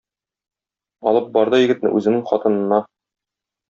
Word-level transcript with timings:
Алып 1.13 1.29
барды 1.37 1.61
егетне 1.67 1.95
үзенең 2.01 2.27
хатынына. 2.35 2.85